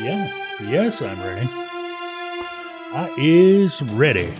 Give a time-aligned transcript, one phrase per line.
[0.00, 0.32] Yeah.
[0.62, 1.46] Yes, I'm ready.
[1.52, 4.32] I is ready.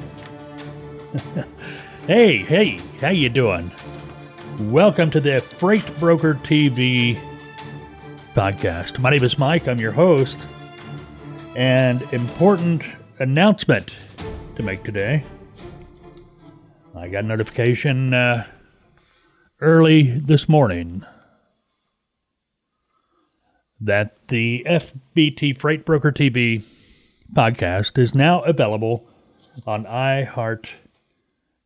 [2.06, 3.70] hey, hey, how you doing?
[4.60, 7.20] Welcome to the Freight Broker TV
[8.34, 8.98] podcast.
[8.98, 9.68] My name is Mike.
[9.68, 10.38] I'm your host.
[11.54, 12.86] And important
[13.18, 13.94] announcement
[14.56, 15.22] to make today.
[16.94, 18.46] I got a notification uh,
[19.60, 21.04] early this morning
[23.82, 26.62] that the FBT Freight Broker TV
[27.34, 29.04] podcast is now available
[29.66, 30.68] on iHeart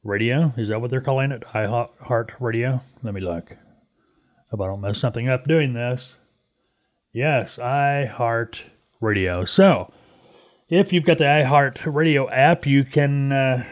[0.03, 0.55] Radio.
[0.57, 1.43] Is that what they're calling it?
[1.53, 2.81] iHeart Radio?
[3.03, 3.57] Let me look.
[4.51, 6.17] Hope I don't mess something up doing this.
[7.13, 8.63] Yes, iHeart
[9.01, 9.45] Radio.
[9.45, 9.93] So,
[10.69, 13.65] if you've got the iHeart Radio app, you can uh,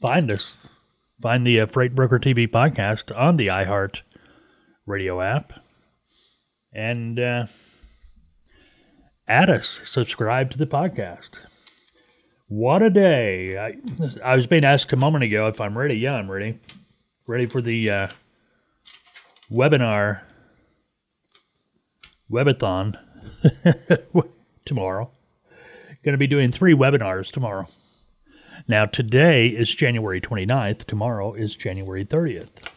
[0.00, 0.68] find us,
[1.20, 4.02] find the uh, Freight Broker TV podcast on the iHeart
[4.86, 5.65] Radio app
[6.76, 7.46] and uh,
[9.26, 11.30] add us, subscribe to the podcast.
[12.48, 13.58] What a day!
[13.58, 13.76] I,
[14.22, 15.96] I was being asked a moment ago if I'm ready.
[15.96, 16.60] Yeah, I'm ready.
[17.26, 18.08] Ready for the uh,
[19.50, 20.20] webinar,
[22.30, 22.98] webathon
[24.66, 25.10] tomorrow.
[26.04, 27.66] Going to be doing three webinars tomorrow.
[28.68, 30.84] Now, today is January 29th.
[30.84, 32.68] Tomorrow is January 30th.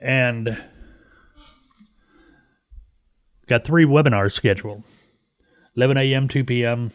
[0.00, 0.60] And
[3.48, 4.84] Got three webinars scheduled
[5.76, 6.90] 11 a.m., 2 p.m.,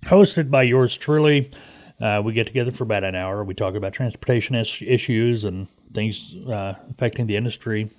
[0.05, 1.51] hosted by yours truly.
[1.99, 3.43] Uh, we get together for about an hour.
[3.43, 7.89] We talk about transportation is- issues and things uh, affecting the industry,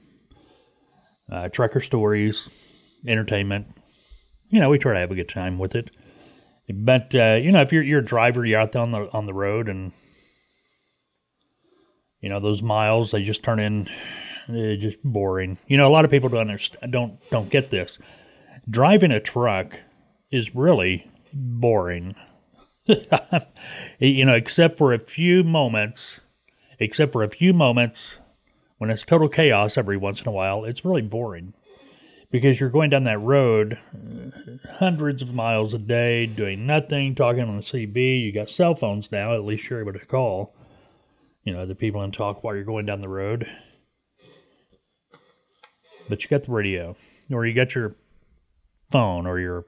[1.31, 2.49] uh, trucker stories,
[3.07, 3.67] entertainment.
[4.49, 5.91] You know, we try to have a good time with it.
[6.69, 9.27] But uh, you know, if you're you're a driver, you're out there on the on
[9.27, 9.93] the road, and
[12.21, 13.89] you know those miles they just turn in
[14.49, 15.59] just boring.
[15.67, 17.99] You know, a lot of people don't understand, don't don't get this.
[18.69, 19.79] Driving a truck
[20.31, 22.15] is really boring.
[23.99, 26.21] you know, except for a few moments,
[26.79, 28.19] except for a few moments
[28.79, 31.55] when it's total chaos every once in a while, it's really boring
[32.31, 33.79] because you're going down that road
[34.79, 38.23] hundreds of miles a day doing nothing, talking on the CB.
[38.23, 40.55] You got cell phones now, at least you're able to call,
[41.45, 43.49] you know, other people and talk while you're going down the road.
[46.09, 46.97] But you got the radio,
[47.31, 47.95] or you got your
[48.91, 49.67] phone, or your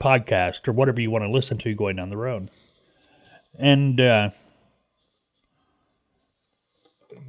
[0.00, 2.50] podcast, or whatever you want to listen to going down the road.
[3.56, 4.30] And uh,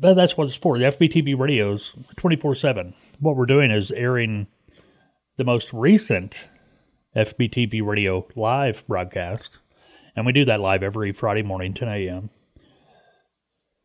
[0.01, 0.77] that, that's what it's for.
[0.77, 2.93] The FBTV radios 24 7.
[3.19, 4.47] What we're doing is airing
[5.37, 6.47] the most recent
[7.15, 9.57] FBTV radio live broadcast.
[10.15, 12.29] And we do that live every Friday morning, 10 a.m.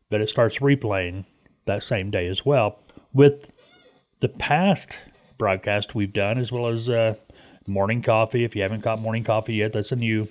[0.09, 1.25] But it starts replaying
[1.65, 2.79] that same day as well
[3.13, 3.51] with
[4.19, 4.99] the past
[5.37, 7.15] broadcast we've done, as well as uh,
[7.67, 8.43] morning coffee.
[8.43, 10.27] If you haven't caught morning coffee yet, that's a new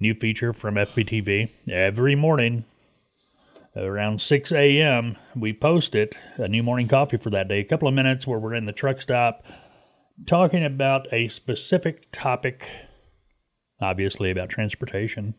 [0.00, 1.48] new feature from FBTV.
[1.70, 2.64] Every morning,
[3.76, 7.88] around 6 a.m., we post it, a new morning coffee for that day, a couple
[7.88, 9.44] of minutes where we're in the truck stop
[10.26, 12.66] talking about a specific topic,
[13.80, 15.34] obviously about transportation.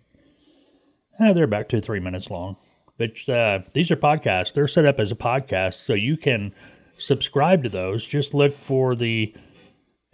[1.20, 2.58] Eh, they're about two, three minutes long.
[2.98, 4.54] But uh, these are podcasts.
[4.54, 6.54] They're set up as a podcast, so you can
[6.98, 8.06] subscribe to those.
[8.06, 9.36] Just look for the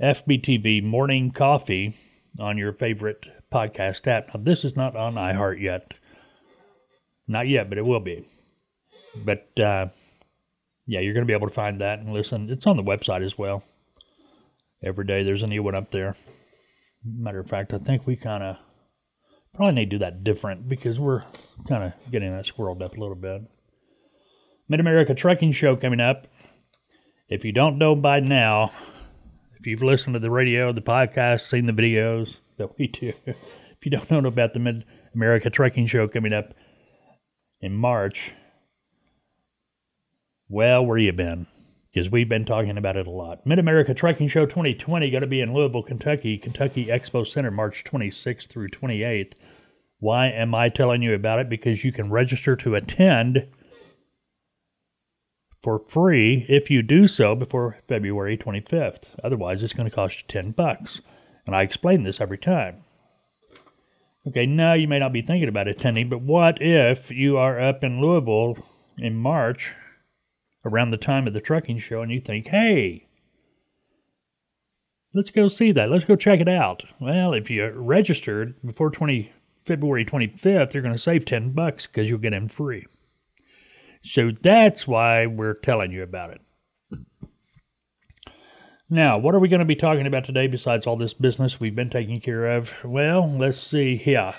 [0.01, 1.94] FBTV Morning Coffee
[2.39, 4.33] on your favorite podcast app.
[4.33, 5.94] Now, this is not on iHeart yet.
[7.29, 8.25] Not yet, but it will be.
[9.23, 9.87] But uh,
[10.87, 12.49] yeah, you're going to be able to find that and listen.
[12.49, 13.63] It's on the website as well.
[14.83, 16.15] Every day there's a new one up there.
[17.05, 18.57] Matter of fact, I think we kind of
[19.53, 21.23] probably need to do that different because we're
[21.67, 23.43] kind of getting that squirreled up a little bit.
[24.67, 26.27] Mid America Trucking Show coming up.
[27.29, 28.71] If you don't know by now,
[29.59, 33.85] if you've listened to the radio, the podcast, seen the videos that we do, if
[33.85, 34.83] you don't know about the Mid
[35.13, 36.55] America Trucking Show coming up
[37.61, 38.33] in March,
[40.47, 41.47] well, where you been?
[41.91, 43.45] Because we've been talking about it a lot.
[43.45, 47.83] Mid America Trucking Show 2020 going to be in Louisville, Kentucky, Kentucky Expo Center, March
[47.83, 49.33] 26th through 28th.
[50.00, 51.50] Why am I telling you about it?
[51.50, 53.47] Because you can register to attend
[55.61, 59.15] for free if you do so before February 25th.
[59.23, 61.01] Otherwise, it's going to cost you 10 bucks.
[61.45, 62.83] And I explain this every time.
[64.27, 67.83] Okay, now you may not be thinking about attending, but what if you are up
[67.83, 68.57] in Louisville
[68.98, 69.74] in March
[70.66, 73.07] around the time of the trucking show and you think, hey,
[75.13, 75.89] let's go see that.
[75.89, 76.83] Let's go check it out.
[77.00, 79.31] Well, if you registered before 20
[79.63, 82.86] February 25th, you're going to save 10 bucks because you'll get in free.
[84.01, 86.42] So that's why we're telling you about it.
[88.91, 91.75] Now, what are we going to be talking about today besides all this business we've
[91.75, 92.74] been taking care of?
[92.83, 94.33] Well, let's see here.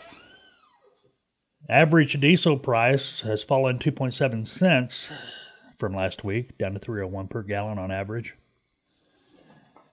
[1.68, 5.12] Average diesel price has fallen 2.7 cents
[5.78, 8.34] from last week, down to 301 per gallon on average.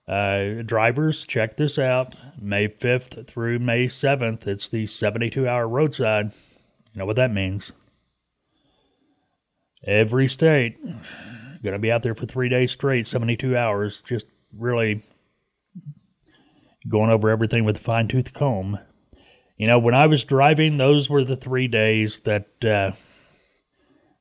[0.08, 2.16] Uh, drivers, check this out.
[2.40, 6.32] May 5th through May 7th, it's the 72 hour roadside.
[6.92, 7.70] You know what that means?
[9.84, 10.78] Every state
[11.62, 15.02] going to be out there for three days straight, 72 hours, just really
[16.88, 18.78] going over everything with a fine tooth comb.
[19.56, 22.92] You know, when I was driving, those were the three days that uh,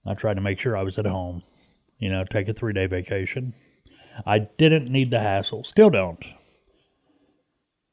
[0.06, 1.44] I tried to make sure I was at home
[2.00, 3.54] you know, take a three day vacation.
[4.26, 6.24] I didn't need the hassle, still don't.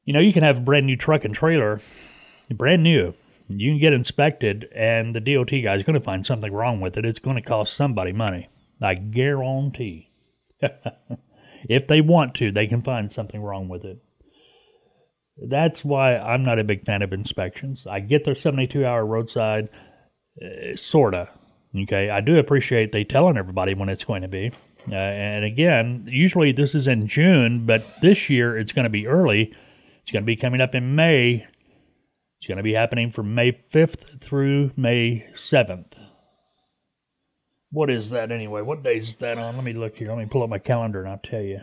[0.04, 1.80] You know, you can have a brand new truck and trailer,
[2.50, 3.14] brand new.
[3.48, 6.96] You can get inspected, and the DOT guy is going to find something wrong with
[6.96, 7.04] it.
[7.04, 8.48] It's going to cost somebody money.
[8.80, 10.10] I guarantee.
[11.68, 13.98] if they want to, they can find something wrong with it.
[15.36, 17.86] That's why I'm not a big fan of inspections.
[17.86, 19.68] I get their 72 hour roadside,
[20.42, 21.28] uh, sort of.
[21.76, 24.52] Okay, I do appreciate they telling everybody when it's going to be.
[24.88, 29.06] Uh, and again, usually this is in June, but this year it's going to be
[29.06, 29.52] early.
[30.02, 31.46] It's going to be coming up in May.
[32.38, 35.93] It's going to be happening from May 5th through May 7th.
[37.74, 38.62] What is that anyway?
[38.62, 39.56] What day is that on?
[39.56, 40.06] Let me look here.
[40.06, 41.58] Let me pull up my calendar and I'll tell you.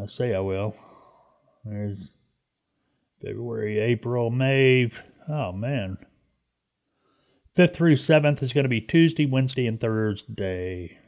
[0.00, 0.74] I say I will.
[1.64, 2.08] There's
[3.24, 4.90] February, April, May.
[5.28, 5.98] Oh, man.
[7.56, 10.98] 5th through 7th is going to be Tuesday, Wednesday, and Thursday.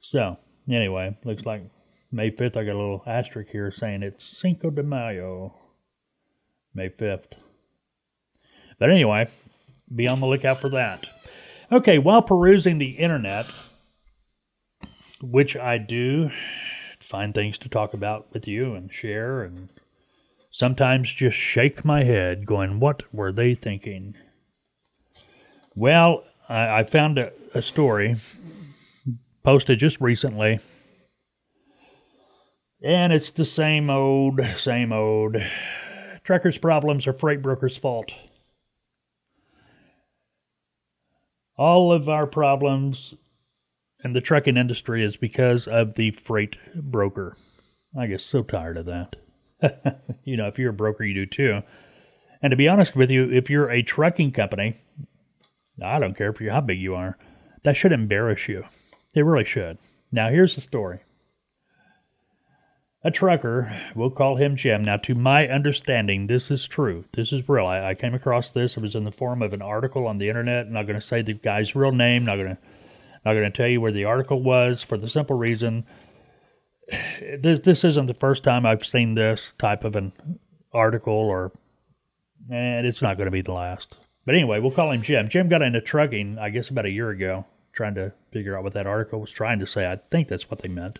[0.00, 1.62] So, anyway, looks like
[2.10, 2.56] May 5th.
[2.56, 5.54] I got a little asterisk here saying it's Cinco de Mayo,
[6.72, 7.32] May 5th.
[8.78, 9.28] But anyway,
[9.94, 11.06] be on the lookout for that.
[11.72, 13.46] Okay, while perusing the internet,
[15.22, 16.30] which I do,
[16.98, 19.68] find things to talk about with you and share and
[20.50, 24.16] sometimes just shake my head, going, What were they thinking?
[25.76, 28.16] Well, I, I found a, a story
[29.42, 30.60] posted just recently,
[32.82, 35.36] and it's the same old, same old.
[36.24, 38.12] Truckers' problems are freight brokers' fault.
[41.60, 43.12] All of our problems
[44.02, 47.36] in the trucking industry is because of the freight broker.
[47.94, 49.16] I get so tired of that.
[50.24, 51.62] you know, if you're a broker, you do too.
[52.40, 54.76] And to be honest with you, if you're a trucking company,
[55.84, 57.18] I don't care if you how big you are,
[57.62, 58.64] that should embarrass you.
[59.14, 59.76] It really should.
[60.10, 61.00] Now, here's the story.
[63.02, 64.82] A trucker, we'll call him Jim.
[64.82, 67.06] Now, to my understanding, this is true.
[67.12, 67.66] This is real.
[67.66, 68.76] I, I came across this.
[68.76, 70.66] It was in the form of an article on the internet.
[70.66, 72.26] I'm not going to say the guy's real name.
[72.26, 72.58] Not going to
[73.24, 75.84] not going to tell you where the article was for the simple reason
[77.38, 80.12] this this isn't the first time I've seen this type of an
[80.72, 81.52] article, or
[82.50, 83.98] and it's not going to be the last.
[84.24, 85.28] But anyway, we'll call him Jim.
[85.28, 88.74] Jim got into trucking, I guess, about a year ago, trying to figure out what
[88.74, 89.90] that article was trying to say.
[89.90, 90.98] I think that's what they meant.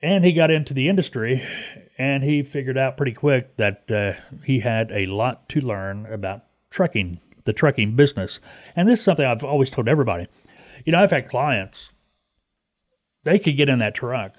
[0.00, 1.42] And he got into the industry
[1.96, 4.12] and he figured out pretty quick that uh,
[4.44, 8.38] he had a lot to learn about trucking, the trucking business.
[8.76, 10.28] And this is something I've always told everybody.
[10.84, 11.90] You know, I've had clients,
[13.24, 14.36] they could get in that truck,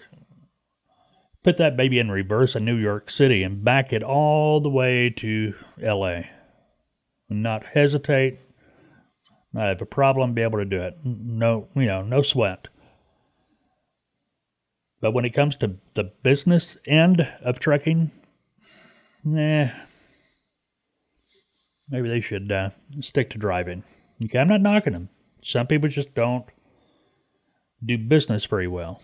[1.44, 5.10] put that baby in reverse in New York City, and back it all the way
[5.18, 6.22] to LA.
[7.28, 8.40] Not hesitate,
[9.52, 10.98] not have a problem, be able to do it.
[11.04, 12.70] No, you know, no sweat.
[15.02, 18.12] But when it comes to the business end of trucking,
[19.24, 19.70] nah,
[21.90, 23.84] maybe they should uh, stick to driving.
[24.26, 25.10] Okay, I'm not knocking them.
[25.42, 26.46] Some people just don't
[27.84, 29.02] do business very well.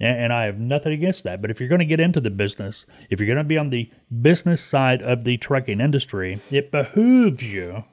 [0.00, 1.40] And I have nothing against that.
[1.40, 3.70] But if you're going to get into the business, if you're going to be on
[3.70, 7.84] the business side of the trucking industry, it behooves you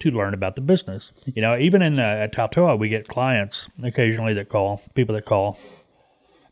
[0.00, 1.12] to learn about the business.
[1.26, 5.24] You know, even in uh, at Tautoa, we get clients occasionally that call, people that
[5.24, 5.58] call,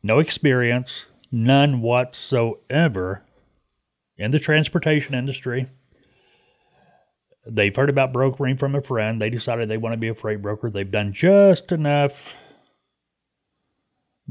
[0.02, 3.24] no experience, none whatsoever
[4.16, 5.66] in the transportation industry.
[7.46, 9.20] They've heard about brokering from a friend.
[9.20, 10.70] They decided they want to be a freight broker.
[10.70, 12.36] They've done just enough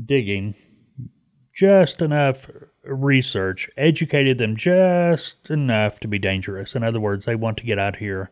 [0.04, 0.56] digging,
[1.54, 2.50] just enough
[2.84, 6.74] research, educated them just enough to be dangerous.
[6.74, 8.32] In other words, they want to get out here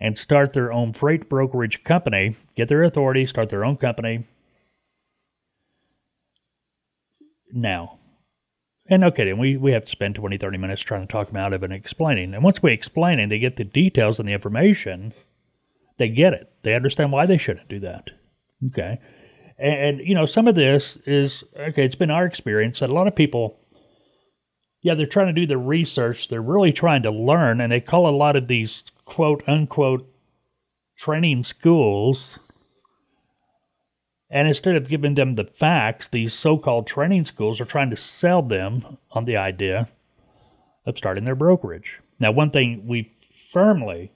[0.00, 4.24] and start their own freight brokerage company, get their authority, start their own company.
[7.52, 7.98] Now,
[8.88, 11.36] and okay, then we, we have to spend 20, 30 minutes trying to talk them
[11.36, 12.34] out of and explaining.
[12.34, 15.12] And once we explain it, they get the details and the information,
[15.98, 16.50] they get it.
[16.62, 18.10] They understand why they shouldn't do that.
[18.66, 18.98] Okay.
[19.58, 22.94] And, and, you know, some of this is, okay, it's been our experience that a
[22.94, 23.58] lot of people,
[24.82, 28.08] yeah, they're trying to do the research, they're really trying to learn, and they call
[28.08, 30.06] a lot of these quote unquote
[30.96, 32.38] training schools.
[34.30, 37.96] And instead of giving them the facts, these so called training schools are trying to
[37.96, 39.88] sell them on the idea
[40.84, 42.00] of starting their brokerage.
[42.20, 43.14] Now, one thing we
[43.50, 44.12] firmly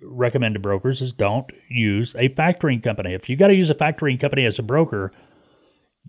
[0.00, 3.12] recommend to brokers is don't use a factoring company.
[3.12, 5.12] If you got to use a factoring company as a broker,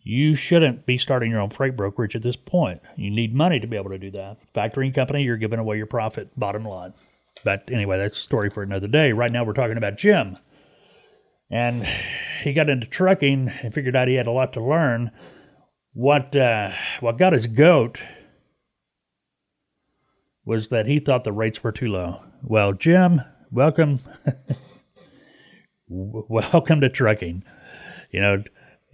[0.04, 2.82] you shouldn't be starting your own freight brokerage at this point.
[2.96, 4.38] You need money to be able to do that.
[4.54, 6.94] Factoring company, you're giving away your profit, bottom line.
[7.44, 9.12] But anyway, that's a story for another day.
[9.12, 10.38] Right now, we're talking about Jim.
[11.50, 11.86] And
[12.44, 15.12] he got into trucking and figured out he had a lot to learn.
[15.94, 16.72] What, uh,
[17.02, 18.00] what got his goat
[20.46, 22.22] was that he thought the rates were too low.
[22.42, 23.22] Well, Jim,
[23.52, 24.00] welcome.
[25.88, 27.44] welcome to trucking.
[28.12, 28.44] You know,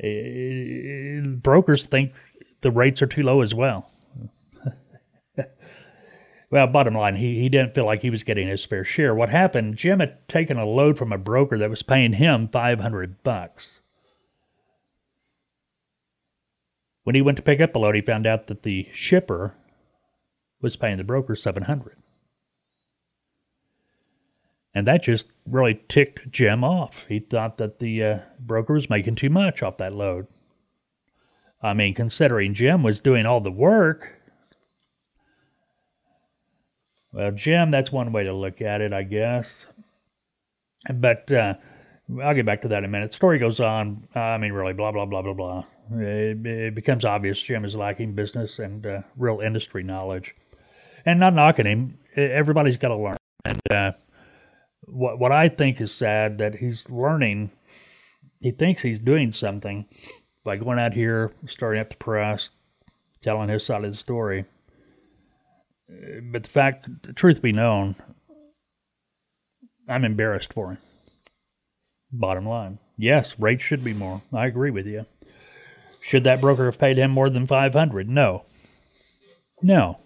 [0.01, 2.13] eh, brokers think
[2.62, 3.89] the rates are too low as well.
[6.50, 9.13] Well, bottom line, he, he didn't feel like he was getting his fair share.
[9.13, 13.22] What happened, Jim had taken a load from a broker that was paying him 500
[13.24, 13.82] bucks.
[17.04, 19.56] When he went to pick up the load, he found out that the shipper
[20.62, 21.98] was paying the broker 700.
[24.74, 27.08] And that just really ticked Jim off.
[27.08, 30.27] He thought that the uh, broker was making too much off that load.
[31.62, 34.13] I mean, considering Jim was doing all the work,
[37.18, 39.66] well, Jim, that's one way to look at it, I guess.
[40.94, 41.56] But uh,
[42.22, 43.12] I'll get back to that in a minute.
[43.12, 44.08] Story goes on.
[44.14, 45.66] I mean, really, blah, blah, blah, blah, blah.
[45.94, 50.36] It, it becomes obvious Jim is lacking business and uh, real industry knowledge.
[51.08, 53.18] And not knocking him, everybody's got to learn.
[53.46, 53.92] And uh,
[54.86, 57.50] what, what I think is sad that he's learning,
[58.42, 59.88] he thinks he's doing something
[60.44, 62.52] by going out here, starting up the press,
[63.22, 64.46] telling his side of the story
[66.32, 67.96] but the fact, the truth be known,
[69.88, 70.77] I'm embarrassed for him.
[72.12, 72.79] Bottom line.
[72.98, 74.22] Yes, rates should be more.
[74.34, 75.06] I agree with you.
[76.01, 78.10] Should that broker have paid him more than 500?
[78.10, 78.44] No.
[79.62, 80.00] No.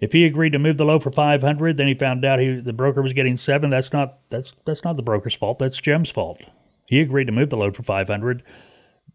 [0.00, 2.72] If he agreed to move the low for 500, then he found out he the
[2.72, 6.40] broker was getting 7, that's not that's that's not the broker's fault, that's Jim's fault.
[6.86, 8.42] He agreed to move the load for 500.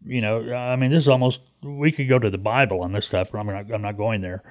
[0.04, 3.06] You know, I mean, this is almost we could go to the Bible on this
[3.06, 4.42] stuff, but I'm not I'm not going there.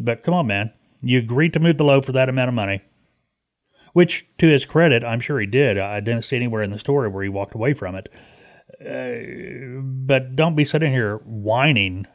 [0.00, 0.72] But come on, man.
[1.02, 2.82] You agreed to move the load for that amount of money,
[3.92, 5.78] which, to his credit, I'm sure he did.
[5.78, 8.08] I didn't see anywhere in the story where he walked away from it.
[8.80, 12.06] Uh, but don't be sitting here whining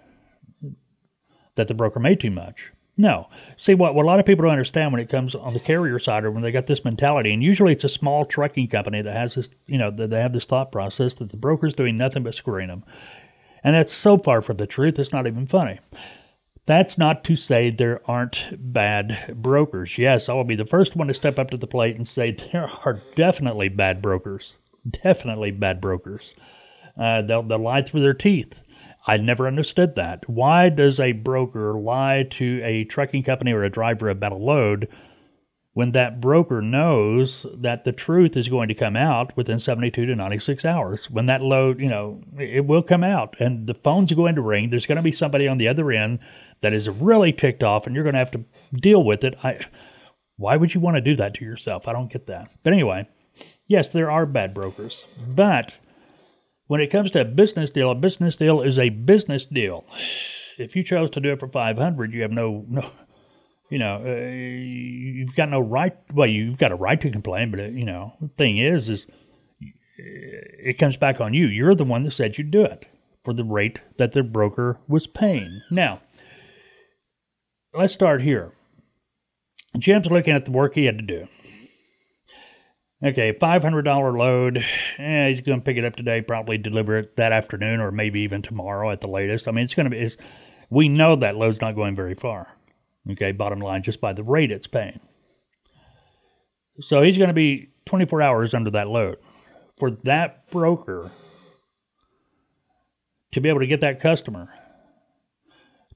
[1.55, 2.71] that the broker made too much.
[2.97, 3.27] No.
[3.57, 5.99] See, what, what a lot of people don't understand when it comes on the carrier
[5.99, 9.13] side or when they got this mentality, and usually it's a small trucking company that
[9.13, 12.23] has this, you know, that they have this thought process that the broker's doing nothing
[12.23, 12.85] but screwing them.
[13.63, 15.79] And that's so far from the truth, it's not even funny.
[16.65, 19.99] That's not to say there aren't bad brokers.
[19.99, 22.31] Yes, I will be the first one to step up to the plate and say
[22.31, 24.57] there are definitely bad brokers.
[24.87, 26.33] Definitely bad brokers.
[26.97, 28.63] Uh, they'll, they'll lie through their teeth.
[29.07, 30.27] I never understood that.
[30.27, 34.87] Why does a broker lie to a trucking company or a driver about a load
[35.73, 40.15] when that broker knows that the truth is going to come out within 72 to
[40.15, 41.11] 96 hours?
[41.11, 44.71] When that load, you know, it will come out and the phone's going to ring.
[44.71, 46.19] There's going to be somebody on the other end
[46.61, 49.35] that is really ticked off and you're going to have to deal with it.
[49.43, 49.59] I,
[50.37, 51.87] why would you want to do that to yourself?
[51.87, 52.55] I don't get that.
[52.63, 53.07] But anyway,
[53.67, 55.05] yes, there are bad brokers.
[55.27, 55.77] But
[56.67, 59.85] when it comes to a business deal, a business deal is a business deal.
[60.57, 62.89] If you chose to do it for 500, you have no no
[63.69, 65.95] you know, uh, you've got no right.
[66.13, 69.07] Well, you've got a right to complain, but uh, you know, the thing is, is
[69.97, 71.47] it comes back on you.
[71.47, 72.85] You're the one that said you'd do it
[73.23, 75.61] for the rate that the broker was paying.
[75.71, 76.01] Now,
[77.75, 78.53] let's start here.
[79.77, 81.27] Jim's looking at the work he had to do.
[83.03, 84.65] Okay, $500 load.
[84.97, 88.21] Eh, he's going to pick it up today, probably deliver it that afternoon or maybe
[88.21, 89.47] even tomorrow at the latest.
[89.47, 90.15] I mean, it's going to be,
[90.69, 92.57] we know that load's not going very far.
[93.11, 94.99] Okay, bottom line, just by the rate it's paying.
[96.79, 99.17] So he's going to be 24 hours under that load.
[99.77, 101.11] For that broker
[103.33, 104.49] to be able to get that customer,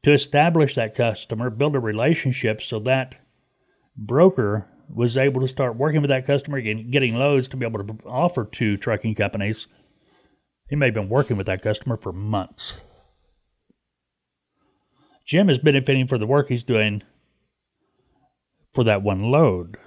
[0.03, 3.15] to establish that customer, build a relationship so that
[3.97, 7.83] broker was able to start working with that customer, and getting loads to be able
[7.83, 9.67] to offer to trucking companies.
[10.69, 12.81] He may have been working with that customer for months.
[15.25, 17.03] Jim is benefiting for the work he's doing
[18.73, 19.77] for that one load.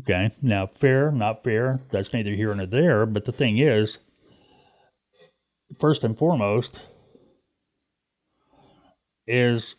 [0.00, 3.98] Okay, now fair, not fair, that's neither here nor there, but the thing is,
[5.78, 6.80] first and foremost,
[9.26, 9.76] is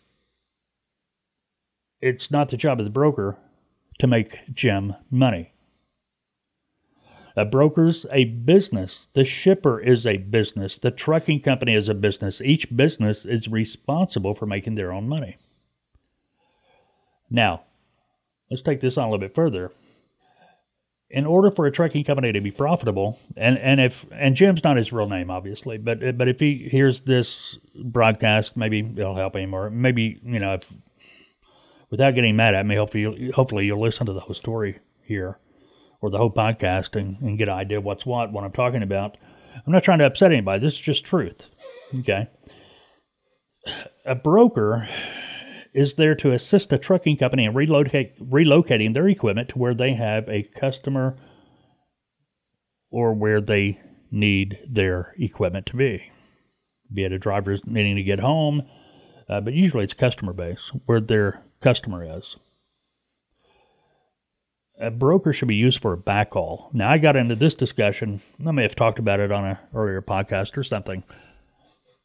[2.02, 3.38] it's not the job of the broker
[4.00, 5.54] to make Jim money.
[7.36, 9.08] A broker's a business.
[9.14, 10.78] The shipper is a business.
[10.78, 12.42] The trucking company is a business.
[12.42, 15.38] Each business is responsible for making their own money.
[17.30, 17.64] Now,
[18.52, 19.72] let's take this on a little bit further.
[21.14, 24.78] In order for a trucking company to be profitable, and, and if and Jim's not
[24.78, 29.54] his real name, obviously, but but if he hears this broadcast, maybe it'll help him,
[29.54, 30.74] or maybe you know if
[31.94, 35.38] without getting mad at me, hopefully, hopefully you'll listen to the whole story here
[36.02, 38.82] or the whole podcast and, and get an idea of what's what, what I'm talking
[38.82, 39.16] about.
[39.56, 40.60] I'm not trying to upset anybody.
[40.60, 41.50] This is just truth.
[42.00, 42.28] Okay.
[44.08, 44.90] A broker
[45.74, 49.94] is there to assist a trucking company in relocate, relocating their equipment to where they
[49.94, 51.18] have a customer
[52.92, 53.80] or where they
[54.12, 56.12] need their equipment to be.
[56.94, 58.64] Be it a driver needing to get home,
[59.28, 62.38] uh, but usually it's customer base where their customer is.
[64.80, 66.72] A broker should be used for a backhaul.
[66.74, 68.22] Now, I got into this discussion.
[68.46, 71.04] I may have talked about it on an earlier podcast or something.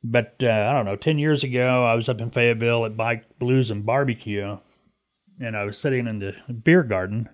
[0.03, 3.39] But uh, I don't know, 10 years ago, I was up in Fayetteville at Bike
[3.39, 4.59] Blues and Barbecue,
[5.41, 7.29] and I was sitting in the beer garden.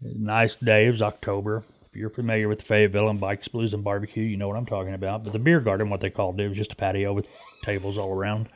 [0.00, 1.62] Nice day, it was October.
[1.86, 4.94] If you're familiar with Fayetteville and Bikes, Blues, and Barbecue, you know what I'm talking
[4.94, 5.24] about.
[5.24, 7.26] But the beer garden, what they called it, it was just a patio with
[7.62, 8.48] tables all around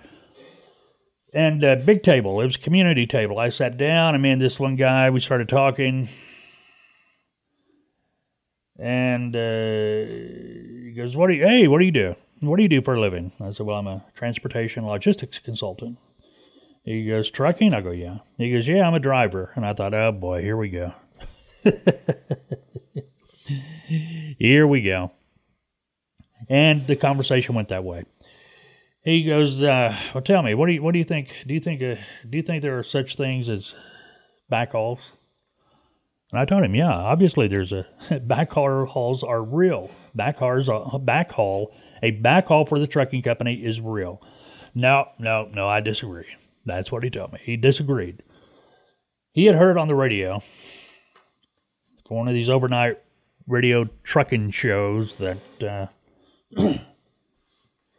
[1.35, 2.41] and a big table.
[2.41, 3.39] It was a community table.
[3.39, 4.15] I sat down.
[4.15, 5.11] I mean, this one guy.
[5.11, 6.09] We started talking,
[8.79, 10.05] and uh,
[10.95, 11.47] he goes, "What do you?
[11.47, 12.15] Hey, what do you do?
[12.41, 15.99] What do you do for a living?" I said, "Well, I'm a transportation logistics consultant."
[16.85, 19.95] He goes, "Trucking?" I go, "Yeah." He goes, "Yeah, I'm a driver." And I thought,
[19.95, 20.93] "Oh boy, here we go."
[24.39, 25.11] here we go.
[26.49, 28.05] And the conversation went that way
[29.05, 31.45] he goes, uh, "Well, tell me, what do you what do you think?
[31.47, 31.97] Do you think uh,
[32.29, 33.75] do you think there are such things as
[34.51, 35.01] backhauls?"
[36.35, 39.89] And I told him, "Yeah, obviously there's a backhaul hauls are real.
[40.19, 41.69] Backhauls a backhaul
[42.03, 44.21] a backhaul for the trucking company is real."
[44.75, 46.27] No, no, no, I disagree.
[46.67, 47.39] That's what he told me.
[47.41, 48.25] He disagreed.
[49.33, 50.41] He had heard on the radio
[52.09, 52.99] for one of these overnight
[53.47, 55.39] radio trucking shows that.
[55.63, 55.87] Uh,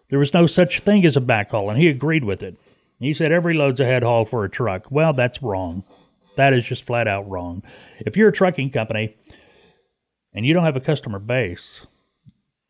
[0.10, 2.58] There was no such thing as a backhaul, and he agreed with it.
[3.00, 4.91] He said every load's a head haul for a truck.
[4.91, 5.84] Well, that's wrong.
[6.36, 7.63] That is just flat out wrong.
[8.00, 9.15] If you're a trucking company
[10.34, 11.86] and you don't have a customer base,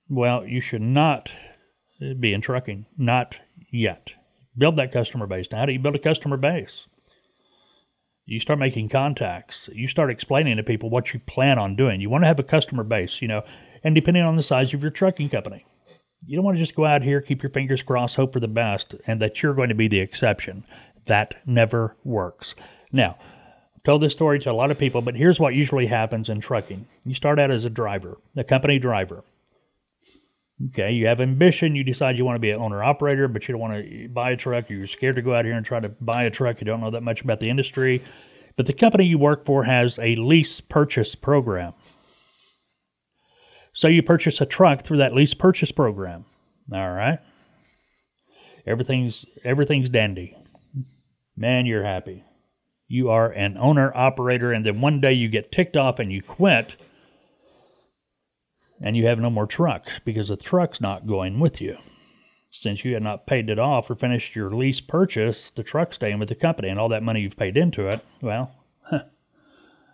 [0.10, 1.30] well, you should not
[2.19, 2.86] be in trucking.
[2.97, 3.39] Not
[3.71, 4.13] yet.
[4.58, 5.47] Build that customer base.
[5.51, 6.88] Now, how do you build a customer base?
[8.25, 9.69] You start making contacts.
[9.73, 12.01] You start explaining to people what you plan on doing.
[12.01, 13.43] You want to have a customer base, you know,
[13.84, 15.65] and depending on the size of your trucking company
[16.25, 18.47] you don't want to just go out here, keep your fingers crossed, hope for the
[18.47, 20.65] best, and that you're going to be the exception.
[21.06, 22.56] That never works.
[22.91, 23.17] Now,
[23.86, 26.88] told this story to a lot of people, but here's what usually happens in trucking.
[27.06, 29.24] You start out as a driver, a company driver.
[30.67, 31.76] Okay, you have ambition.
[31.76, 34.32] You decide you want to be an owner operator, but you don't want to buy
[34.32, 34.69] a truck.
[34.69, 36.62] You're scared to go out here and try to buy a truck.
[36.62, 38.02] You don't know that much about the industry.
[38.56, 41.74] But the company you work for has a lease purchase program.
[43.74, 46.24] So you purchase a truck through that lease purchase program.
[46.71, 47.19] All right.
[48.65, 50.38] Everything's everything's dandy.
[51.36, 52.24] Man, you're happy.
[52.88, 56.21] You are an owner operator and then one day you get ticked off and you
[56.21, 56.76] quit
[58.82, 61.78] and you have no more truck because the truck's not going with you.
[62.50, 66.19] Since you had not paid it off or finished your lease purchase, the truck's staying
[66.19, 68.52] with the company and all that money you've paid into it, well,
[68.84, 69.04] huh,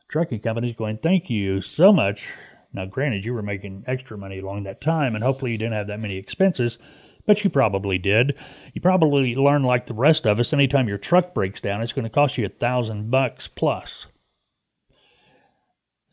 [0.10, 2.34] trucking company's going, thank you so much.
[2.73, 5.88] Now, granted, you were making extra money along that time, and hopefully you didn't have
[5.88, 6.77] that many expenses,
[7.25, 8.36] but you probably did.
[8.73, 10.53] You probably learned like the rest of us.
[10.53, 14.07] Anytime your truck breaks down, it's going to cost you a thousand bucks plus.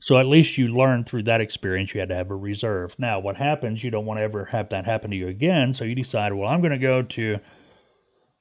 [0.01, 2.99] So at least you learned through that experience you had to have a reserve.
[2.99, 5.75] Now, what happens, you don't want to ever have that happen to you again.
[5.75, 7.41] So you decide, well, I'm going to go to,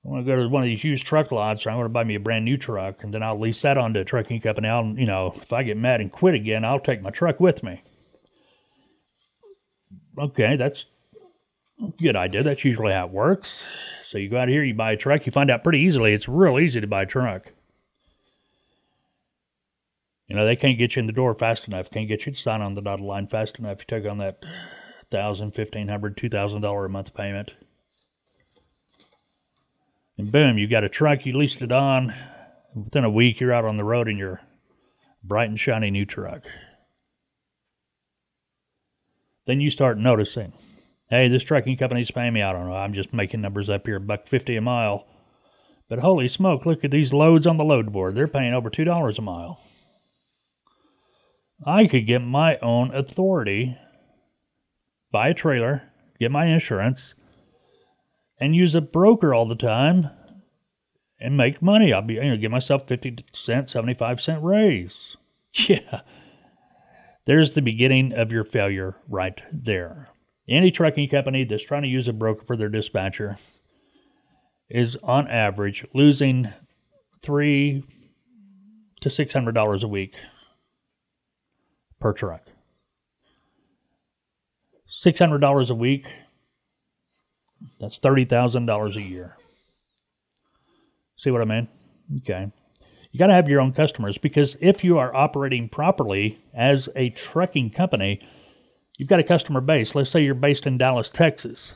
[0.06, 1.89] I'm going to go to one of these used truck lots, or I'm going to
[1.89, 4.67] buy me a brand new truck, and then I'll lease that onto a trucking company.
[4.67, 7.63] I'll, you know, if I get mad and quit again, I'll take my truck with
[7.63, 7.82] me.
[10.19, 10.86] Okay, that's
[12.00, 12.44] good idea.
[12.44, 13.63] That's usually how it works.
[14.04, 16.30] So you go out here, you buy a truck, you find out pretty easily it's
[16.30, 17.52] real easy to buy a truck.
[20.28, 22.38] You know, they can't get you in the door fast enough, can't get you to
[22.38, 23.80] sign on the dotted line fast enough.
[23.80, 24.44] You take on that
[25.10, 27.54] thousand, fifteen hundred, two thousand dollar a month payment.
[30.18, 32.13] And boom, you got a truck, you leased it on.
[32.76, 34.42] Within a week, you're out on the road in your
[35.24, 36.46] bright and shiny new truck.
[39.46, 40.54] Then you start noticing,
[41.10, 42.41] hey, this trucking company's paying me.
[42.41, 42.76] I don't know.
[42.76, 45.06] I'm just making numbers up here, buck fifty a mile.
[45.89, 48.15] But holy smoke, look at these loads on the load board.
[48.15, 49.60] They're paying over two dollars a mile.
[51.65, 53.78] I could get my own authority,
[55.12, 55.84] buy a trailer,
[56.20, 57.15] get my insurance,
[58.39, 60.10] and use a broker all the time
[61.20, 61.91] and make money.
[61.91, 65.15] I'll be, you know, give myself 50 cent, 75 cent raise.
[65.67, 66.02] Yeah.
[67.26, 70.10] There's the beginning of your failure right there.
[70.49, 73.38] Any trucking company that's trying to use a broker for their dispatcher
[74.69, 76.49] is on average losing
[77.21, 77.83] three
[79.01, 80.15] to six hundred dollars a week
[81.99, 82.43] per truck.
[85.03, 86.07] $600 a week,
[87.79, 89.38] that's $30,000 a year.
[91.17, 91.67] See what I mean?
[92.21, 92.51] Okay.
[93.12, 97.10] You got to have your own customers because if you are operating properly as a
[97.10, 98.19] trucking company,
[98.97, 99.95] you've got a customer base.
[99.95, 101.75] Let's say you're based in Dallas, Texas.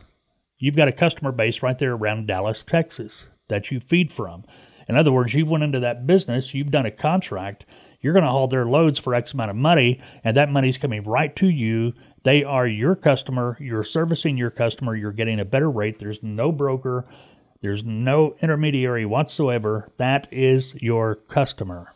[0.57, 4.43] You've got a customer base right there around Dallas, Texas that you feed from.
[4.87, 7.65] In other words, you've went into that business, you've done a contract,
[8.01, 11.03] you're going to haul their loads for X amount of money, and that money's coming
[11.03, 11.93] right to you.
[12.23, 13.57] They are your customer.
[13.59, 14.95] You're servicing your customer.
[14.95, 15.99] You're getting a better rate.
[15.99, 17.05] There's no broker,
[17.61, 19.91] there's no intermediary whatsoever.
[19.97, 21.93] That is your customer.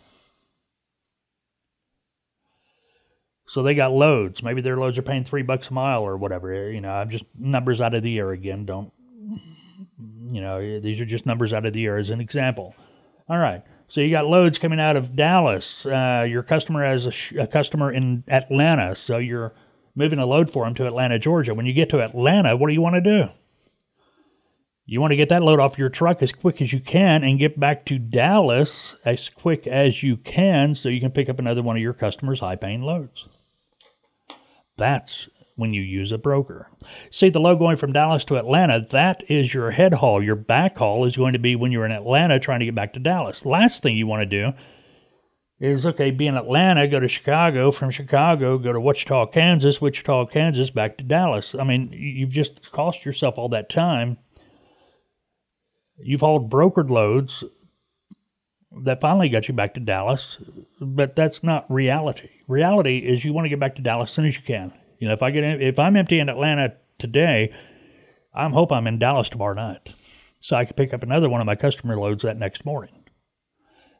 [3.47, 4.41] So they got loads.
[4.41, 6.71] Maybe their loads are paying three bucks a mile or whatever.
[6.71, 8.65] You know, I'm just numbers out of the air again.
[8.65, 8.91] Don't,
[10.29, 12.75] you know, these are just numbers out of the air as an example.
[13.29, 13.63] All right.
[13.87, 15.85] So you got loads coming out of Dallas.
[15.85, 19.53] Uh, your customer has a, sh- a, customer in Atlanta, so you're
[19.93, 21.53] moving a load for them to Atlanta, Georgia.
[21.53, 23.29] When you get to Atlanta, what do you want to do?
[24.87, 27.39] You want to get that load off your truck as quick as you can and
[27.39, 31.63] get back to Dallas as quick as you can so you can pick up another
[31.63, 33.27] one of your customers' high paying loads.
[34.77, 36.69] That's when you use a broker.
[37.09, 40.21] See, the load going from Dallas to Atlanta, that is your head haul.
[40.21, 42.93] Your back haul is going to be when you're in Atlanta trying to get back
[42.93, 43.45] to Dallas.
[43.45, 44.57] Last thing you want to do
[45.59, 50.25] is okay, be in Atlanta, go to Chicago, from Chicago, go to Wichita, Kansas, Wichita,
[50.25, 51.55] Kansas, back to Dallas.
[51.55, 54.17] I mean, you've just cost yourself all that time.
[55.97, 57.45] You've hauled brokered loads
[58.83, 60.37] that finally got you back to Dallas,
[60.79, 62.29] but that's not reality.
[62.47, 64.73] Reality is you want to get back to Dallas as soon as you can.
[64.99, 67.53] You know, if I get in, if I'm empty in Atlanta today,
[68.33, 69.93] I'm hope I'm in Dallas tomorrow night,
[70.39, 73.03] so I can pick up another one of my customer loads that next morning.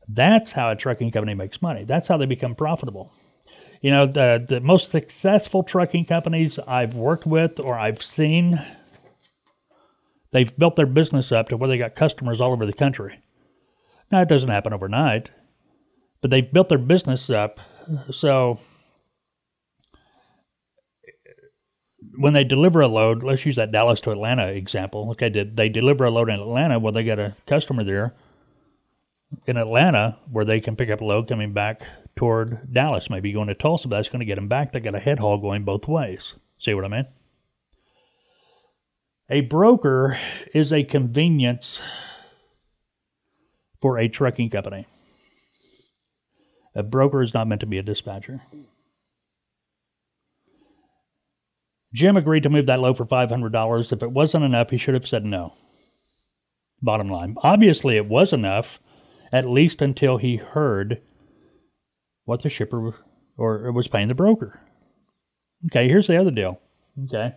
[0.07, 1.83] That's how a trucking company makes money.
[1.83, 3.11] That's how they become profitable.
[3.81, 8.59] You know, the the most successful trucking companies I've worked with or I've seen,
[10.31, 13.19] they've built their business up to where they got customers all over the country.
[14.11, 15.31] Now it doesn't happen overnight,
[16.21, 17.59] but they've built their business up
[18.11, 18.59] so
[22.17, 25.09] when they deliver a load, let's use that Dallas to Atlanta example.
[25.11, 26.79] Okay, did they deliver a load in Atlanta?
[26.79, 28.13] Well, they got a customer there
[29.45, 31.81] in Atlanta where they can pick up a load coming back
[32.15, 34.71] toward Dallas, maybe going to Tulsa, but that's going to get them back.
[34.71, 36.35] They got a head haul going both ways.
[36.57, 37.05] See what I mean?
[39.29, 40.17] A broker
[40.53, 41.81] is a convenience
[43.85, 44.87] for a trucking company.
[46.73, 48.41] A broker is not meant to be a dispatcher.
[51.93, 53.91] Jim agreed to move that load for $500.
[53.91, 55.53] If it wasn't enough, he should have said no.
[56.81, 57.35] Bottom line.
[57.43, 58.79] Obviously, it was enough,
[59.31, 60.99] at least until he heard
[62.23, 62.95] what the shipper
[63.37, 64.61] or was paying the broker.
[65.67, 66.59] Okay, here's the other deal.
[67.03, 67.35] Okay.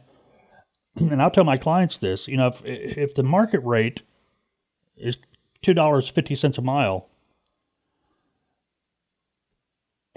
[0.99, 4.01] And I'll tell my clients this, you know, if if the market rate
[4.97, 5.19] is
[5.65, 7.09] $2.50 a mile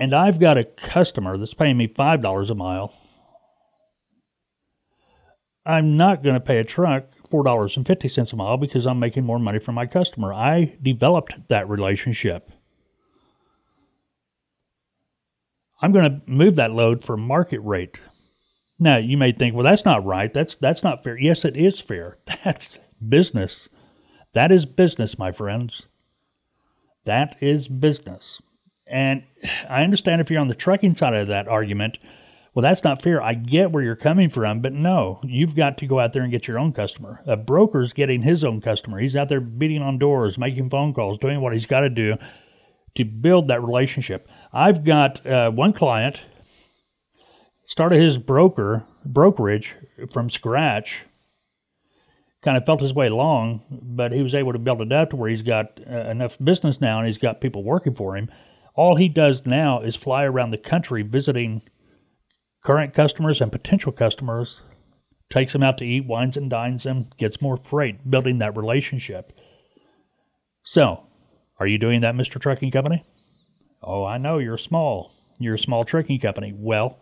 [0.01, 2.91] and I've got a customer that's paying me $5 a mile,
[5.63, 9.60] I'm not going to pay a truck $4.50 a mile because I'm making more money
[9.60, 10.34] from my customer.
[10.34, 12.51] I developed that relationship.
[15.84, 17.99] I'm going to move that load for market rate.
[18.80, 20.34] Now, you may think, well, that's not right.
[20.34, 21.15] That's that's not fair.
[21.15, 22.17] Yes, it is fair.
[22.43, 23.69] That's business.
[24.34, 25.88] That is business, my friends.
[27.06, 28.41] That is business.
[28.88, 29.24] And
[29.70, 31.98] I understand if you're on the trucking side of that argument,
[32.54, 33.22] well, that's not fair.
[33.22, 36.32] I get where you're coming from, but no, you've got to go out there and
[36.32, 37.22] get your own customer.
[37.26, 39.00] A broker's getting his own customer.
[39.00, 42.17] He's out there beating on doors, making phone calls, doing what he's got to do
[42.96, 44.28] to build that relationship.
[44.52, 46.22] I've got uh, one client
[47.65, 49.76] started his broker brokerage
[50.12, 51.06] from scratch.
[52.41, 55.15] Kind of felt his way along, but he was able to build it up to
[55.15, 58.30] where he's got uh, enough business now and he's got people working for him.
[58.75, 61.62] All he does now is fly around the country visiting
[62.63, 64.62] current customers and potential customers,
[65.30, 69.34] takes them out to eat, wines and dines them, gets more freight, building that relationship.
[70.63, 71.06] So,
[71.60, 72.39] are you doing that, Mr.
[72.39, 73.04] Trucking Company?
[73.84, 75.12] Oh, I know you're small.
[75.39, 76.54] You're a small trucking company.
[76.56, 76.99] Well,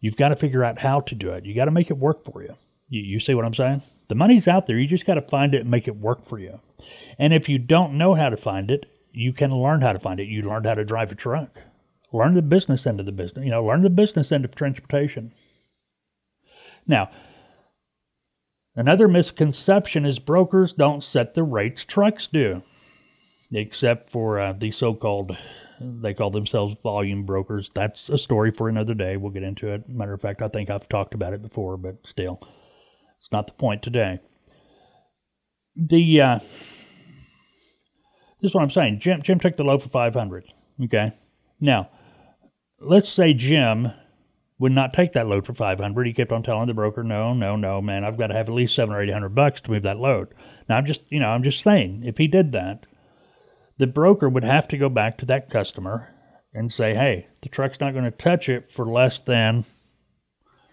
[0.00, 1.44] you've got to figure out how to do it.
[1.44, 2.54] You got to make it work for you.
[2.88, 3.82] You, you see what I'm saying?
[4.08, 4.78] The money's out there.
[4.78, 6.60] You just got to find it and make it work for you.
[7.18, 10.20] And if you don't know how to find it, you can learn how to find
[10.20, 10.28] it.
[10.28, 11.60] You learned how to drive a truck.
[12.12, 13.44] Learn the business end of the business.
[13.44, 15.32] You know, learn the business end of transportation.
[16.86, 17.10] Now,
[18.76, 22.62] another misconception is brokers don't set the rates trucks do,
[23.52, 25.36] except for uh, the so-called
[25.80, 27.70] they call themselves volume brokers.
[27.74, 29.16] That's a story for another day.
[29.16, 29.88] We'll get into it.
[29.88, 32.40] Matter of fact, I think I've talked about it before, but still,
[33.24, 34.18] it's not the point today.
[35.74, 39.00] The uh, this is what I'm saying.
[39.00, 40.44] Jim Jim took the low for 500.
[40.84, 41.10] Okay,
[41.58, 41.88] now
[42.78, 43.92] let's say Jim
[44.58, 46.06] would not take that load for 500.
[46.06, 48.54] He kept on telling the broker, no, no, no, man, I've got to have at
[48.54, 50.28] least seven or 800 bucks to move that load.
[50.68, 52.84] Now I'm just, you know, I'm just saying, if he did that,
[53.78, 56.14] the broker would have to go back to that customer
[56.52, 59.64] and say, hey, the truck's not going to touch it for less than,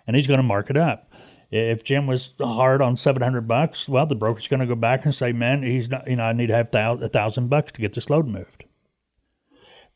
[0.05, 1.10] and he's going to mark it up.
[1.51, 5.13] If Jim was hard on 700 bucks, well, the broker's going to go back and
[5.13, 7.93] say, man, he's not, you know, I need to have a thousand bucks to get
[7.93, 8.63] this load moved.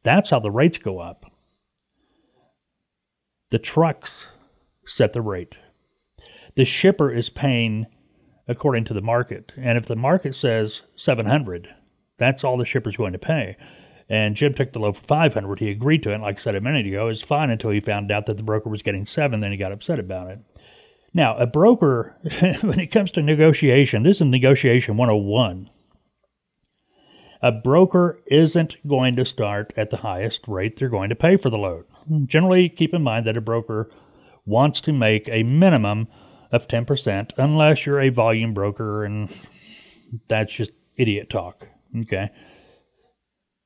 [0.04, 1.26] That's how the rates go up.
[3.52, 4.28] The trucks
[4.86, 5.56] set the rate.
[6.56, 7.86] The shipper is paying
[8.48, 9.54] according to the market.
[9.56, 11.74] And if the market says 700,
[12.18, 13.56] that's all the shipper's going to pay.
[14.08, 15.60] And Jim took the low for 500.
[15.60, 16.20] He agreed to it.
[16.20, 18.44] Like I said a minute ago, it was fine until he found out that the
[18.44, 19.40] broker was getting seven.
[19.40, 20.40] Then he got upset about it.
[21.16, 22.18] Now, a broker,
[22.62, 25.70] when it comes to negotiation, this is negotiation 101.
[27.42, 31.50] A broker isn't going to start at the highest rate they're going to pay for
[31.50, 31.86] the load.
[32.26, 33.90] Generally, keep in mind that a broker
[34.46, 36.10] wants to make a minimum
[36.52, 39.34] of 10% unless you're a volume broker, and
[40.28, 41.70] that's just idiot talk.
[41.98, 42.30] Okay.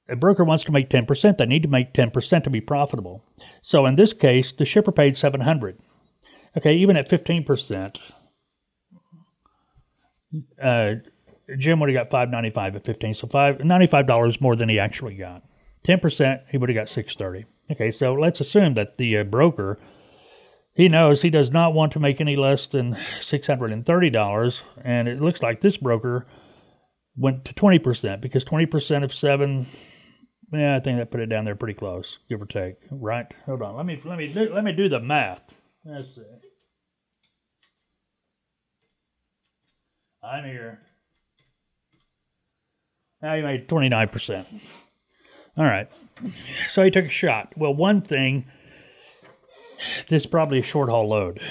[0.07, 1.37] A broker wants to make 10%.
[1.37, 3.23] They need to make 10% to be profitable.
[3.63, 5.79] So in this case, the shipper paid 700.
[6.57, 7.97] Okay, even at 15%,
[10.61, 10.95] uh,
[11.57, 15.15] Jim would have got 595 at 15, so five ninety-five dollars more than he actually
[15.15, 15.43] got.
[15.87, 17.45] 10%, he would have got 630.
[17.71, 19.79] Okay, so let's assume that the uh, broker
[20.73, 25.41] he knows he does not want to make any less than $630 and it looks
[25.41, 26.25] like this broker
[27.17, 29.65] went to 20% because 20% of 7
[30.51, 32.75] yeah, I think that put it down there pretty close, give or take.
[32.89, 33.27] Right?
[33.45, 33.75] Hold on.
[33.75, 35.41] Let me let me do, let me do the math.
[35.85, 36.21] Let's see.
[40.29, 40.79] I'm here.
[43.21, 44.45] Now you made 29%.
[45.57, 45.89] All right.
[46.69, 47.53] So he took a shot.
[47.57, 48.45] Well, one thing,
[50.07, 51.41] this is probably a short haul load.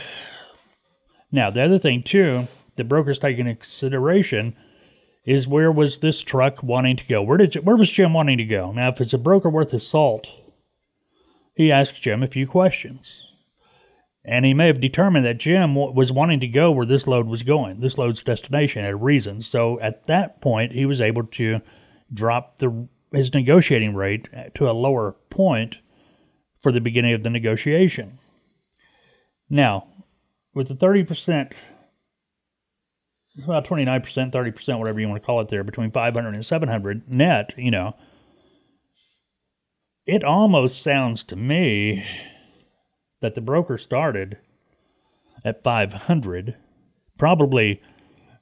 [1.32, 4.56] Now, the other thing, too, the broker's taking into consideration
[5.24, 7.22] is where was this truck wanting to go?
[7.22, 8.72] Where did where was Jim wanting to go?
[8.72, 10.30] Now, if it's a broker worth his salt,
[11.54, 13.27] he asks Jim a few questions.
[14.28, 17.42] And he may have determined that Jim was wanting to go where this load was
[17.42, 17.80] going.
[17.80, 19.46] This load's destination had reasons.
[19.46, 21.62] So at that point, he was able to
[22.12, 25.78] drop the his negotiating rate uh, to a lower point
[26.60, 28.18] for the beginning of the negotiation.
[29.48, 29.86] Now,
[30.52, 31.54] with the 30%,
[33.42, 37.54] about 29%, 30%, whatever you want to call it there, between 500 and 700 net,
[37.56, 37.96] you know,
[40.04, 42.04] it almost sounds to me
[43.20, 44.38] that the broker started
[45.44, 46.56] at 500,
[47.16, 47.82] probably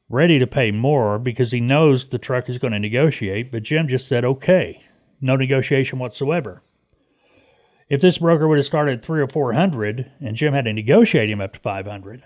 [0.09, 3.89] ready to pay more because he knows the truck is going to negotiate, but Jim
[3.89, 4.83] just said, okay,
[5.21, 6.63] no negotiation whatsoever.
[7.89, 10.73] If this broker would have started at three or four hundred and Jim had to
[10.73, 12.23] negotiate him up to 500,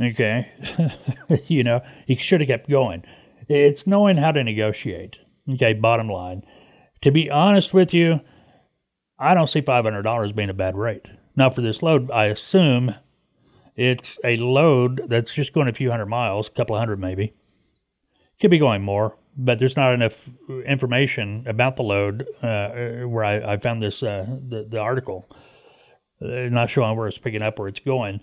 [0.00, 0.52] okay,
[1.46, 3.04] you know, he should have kept going.
[3.48, 5.18] It's knowing how to negotiate.
[5.54, 6.44] Okay, bottom line.
[7.00, 8.20] To be honest with you,
[9.18, 11.08] I don't see $500 being a bad rate.
[11.36, 12.94] Now, for this load, I assume
[13.76, 17.32] it's a load that's just going a few hundred miles, a couple of hundred maybe.
[18.40, 20.28] Could be going more, but there's not enough
[20.66, 25.28] information about the load uh, where I, I, found this uh, the, the article.
[26.20, 28.20] Uh, not showing where it's picking up, where it's going.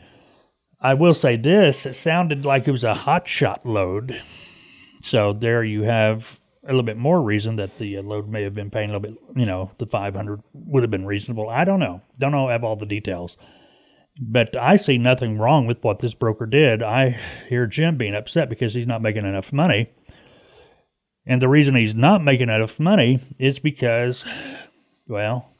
[0.82, 4.22] I will say this: it sounded like it was a hot shot load.
[5.02, 8.72] So there you have a little bit more reason that the load may have been
[8.72, 9.22] paying a little bit.
[9.36, 11.50] You know, the 500 would have been reasonable.
[11.50, 12.02] I don't know.
[12.20, 12.50] Don't know.
[12.50, 13.38] Have all the details.
[14.20, 16.82] But I see nothing wrong with what this broker did.
[16.82, 19.92] I hear Jim being upset because he's not making enough money.
[21.26, 24.24] And the reason he's not making enough money is because,
[25.08, 25.52] well,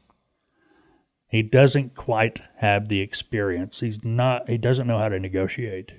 [1.28, 3.82] he doesn't quite have the experience.
[3.82, 5.94] He's not, he doesn't know how to negotiate.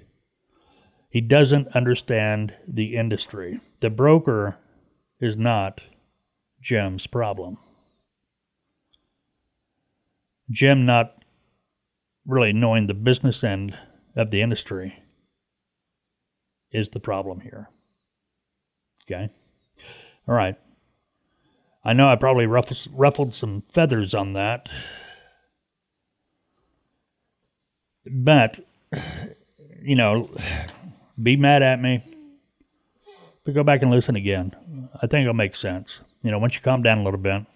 [1.11, 3.61] He doesn't understand the industry.
[3.81, 4.57] The broker
[5.21, 5.83] is not
[6.61, 7.59] Jim's problem.
[10.51, 11.23] Jim not
[12.27, 13.77] really knowing the business end
[14.15, 15.03] of the industry
[16.71, 17.69] is the problem here.
[19.05, 19.31] Okay.
[20.29, 20.57] All right.
[21.85, 24.69] I know I probably ruffled, ruffled some feathers on that.
[28.05, 28.59] But,
[29.83, 30.29] you know,
[31.21, 32.03] be mad at me.
[33.47, 34.55] But go back and listen again.
[35.01, 36.01] I think it'll make sense.
[36.23, 37.47] You know, once you calm down a little bit,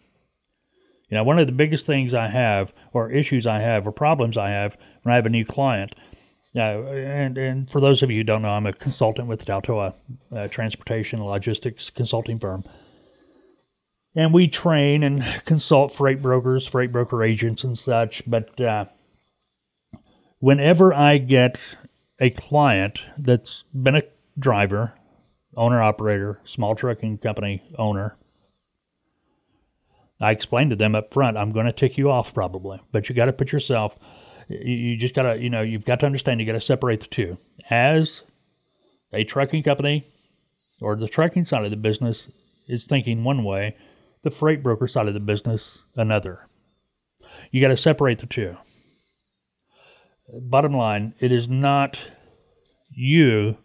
[1.09, 4.39] you know, one of the biggest things I have, or issues I have, or problems
[4.39, 5.97] I have when I have a new client,
[6.55, 9.95] uh, and, and for those of you who don't know, I'm a consultant with Daltoa
[10.35, 12.65] uh, Transportation Logistics Consulting Firm.
[14.15, 18.23] And we train and consult freight brokers, freight broker agents, and such.
[18.29, 18.85] But uh,
[20.39, 21.61] whenever I get
[22.21, 24.03] a client that's been a
[24.39, 24.95] driver,
[25.57, 28.17] owner operator, small trucking company owner,
[30.21, 33.15] I explained to them up front, I'm going to tick you off probably, but you
[33.15, 33.99] got to put yourself,
[34.49, 37.07] you just got to, you know, you've got to understand you got to separate the
[37.07, 37.39] two.
[37.71, 38.23] As
[39.13, 40.07] a trucking company
[40.81, 42.29] or the trucking side of the business
[42.69, 43.77] is thinking one way,
[44.23, 46.47] the freight broker side of the business another.
[47.51, 48.57] You got to separate the two.
[50.29, 51.99] Bottom line, it is not
[52.91, 53.57] you,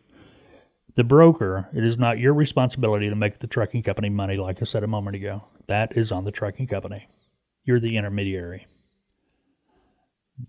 [0.96, 4.66] the broker, it is not your responsibility to make the trucking company money, like I
[4.66, 5.44] said a moment ago.
[5.68, 7.08] That is on the trucking company.
[7.64, 8.68] You're the intermediary.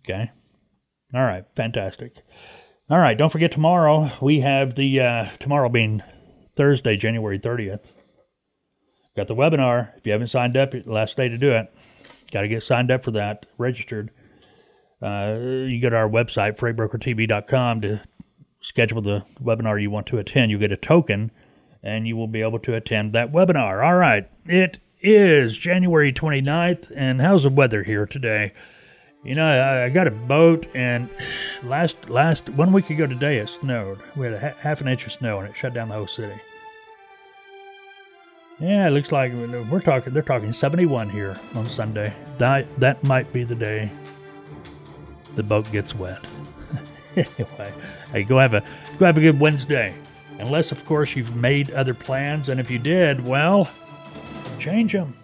[0.04, 0.30] Okay.
[1.14, 1.44] All right.
[1.54, 2.22] Fantastic.
[2.88, 3.16] All right.
[3.16, 6.02] Don't forget tomorrow we have the uh, tomorrow being
[6.54, 7.92] Thursday, January 30th.
[9.16, 9.96] Got the webinar.
[9.96, 11.72] If you haven't signed up, last day to do it.
[12.32, 14.10] Got to get signed up for that, registered.
[15.00, 18.00] Uh, you go to our website, freightbrokertv.com, to
[18.66, 20.50] schedule the webinar you want to attend.
[20.50, 21.30] You get a token,
[21.84, 23.84] and you will be able to attend that webinar.
[23.84, 24.28] All right.
[24.44, 28.52] It is January 29th, and how's the weather here today?
[29.22, 31.08] You know, I, I got a boat, and
[31.62, 34.00] last last one week ago today it snowed.
[34.16, 36.08] We had a ha- half an inch of snow, and it shut down the whole
[36.08, 36.34] city.
[38.58, 40.12] Yeah, it looks like we're talking.
[40.12, 42.12] They're talking 71 here on Sunday.
[42.38, 43.90] That that might be the day
[45.36, 46.24] the boat gets wet.
[47.16, 47.72] anyway,
[48.16, 48.62] hey, go have a
[48.98, 49.94] go have a good Wednesday.
[50.38, 53.68] Unless, of course, you've made other plans, and if you did, well
[54.58, 55.14] change them.